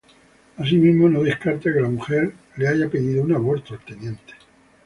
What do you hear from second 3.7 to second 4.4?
al teniente.